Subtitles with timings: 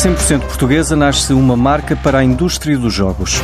[0.00, 3.38] 100% portuguesa nasce uma marca para a indústria dos jogos.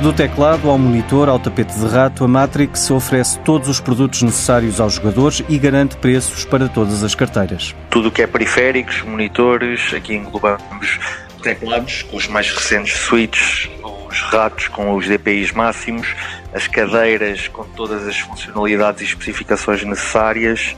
[0.00, 4.80] Do teclado ao monitor ao tapete de rato, a Matrix oferece todos os produtos necessários
[4.80, 7.74] aos jogadores e garante preços para todas as carteiras.
[7.90, 10.98] Tudo o que é periféricos, monitores, aqui englobamos
[11.42, 13.68] teclados com os mais recentes switches,
[14.08, 16.08] os ratos com os DPIs máximos,
[16.54, 20.76] as cadeiras com todas as funcionalidades e especificações necessárias,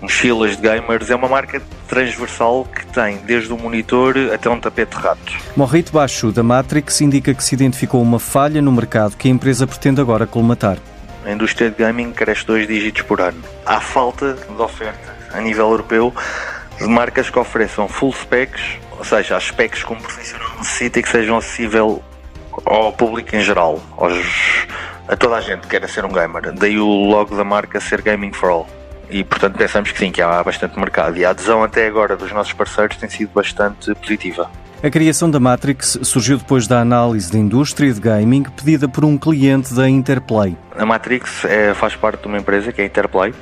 [0.00, 1.10] mochilas de gamers.
[1.10, 5.32] É uma marca transversal que tem desde o monitor até um tapete de rato.
[5.56, 9.66] Morrito Baixo, da Matrix, indica que se identificou uma falha no mercado que a empresa
[9.66, 10.76] pretende agora colmatar.
[11.24, 13.42] A indústria de gaming cresce dois dígitos por ano.
[13.64, 16.12] Há falta de oferta a nível europeu
[16.78, 18.60] de marcas que ofereçam full specs,
[18.98, 22.02] ou seja, as specs que um profissional necessita e que sejam acessível
[22.66, 24.66] ao público em geral, aos,
[25.08, 26.52] a toda a gente que queira ser um gamer.
[26.52, 28.66] Daí o logo da marca ser Gaming for All.
[29.10, 31.16] E portanto pensamos que sim, que há bastante mercado.
[31.16, 34.50] E a adesão até agora dos nossos parceiros tem sido bastante positiva.
[34.82, 39.16] A criação da Matrix surgiu depois da análise da indústria de gaming pedida por um
[39.16, 40.56] cliente da Interplay.
[40.76, 43.34] A Matrix é, faz parte de uma empresa que é a Interplay,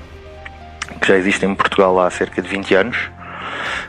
[1.01, 3.11] que já existe em Portugal há cerca de 20 anos.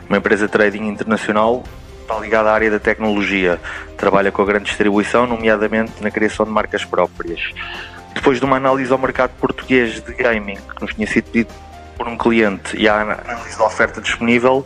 [0.08, 1.62] Uma empresa de trading internacional
[2.04, 3.58] está ligada à área da tecnologia,
[3.96, 7.40] trabalha com a grande distribuição, nomeadamente na criação de marcas próprias.
[8.14, 11.52] Depois de uma análise ao mercado português de gaming, que nos tinha sido pedido
[11.96, 14.64] por um cliente e a análise da oferta disponível,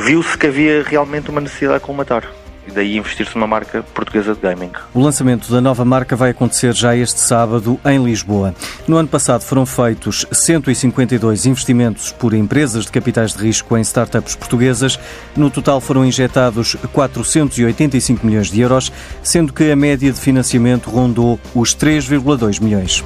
[0.00, 2.24] viu-se que havia realmente uma necessidade a colmatar
[2.68, 4.70] e daí investir-se numa marca portuguesa de gaming.
[4.94, 8.54] O lançamento da nova marca vai acontecer já este sábado em Lisboa.
[8.86, 14.36] No ano passado foram feitos 152 investimentos por empresas de capitais de risco em startups
[14.36, 14.98] portuguesas.
[15.36, 21.40] No total foram injetados 485 milhões de euros, sendo que a média de financiamento rondou
[21.54, 23.02] os 3,2 milhões.